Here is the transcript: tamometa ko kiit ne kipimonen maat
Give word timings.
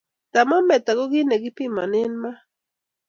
tamometa 0.33 0.89
ko 0.97 1.03
kiit 1.11 1.27
ne 1.27 1.37
kipimonen 1.43 2.13
maat 2.21 2.39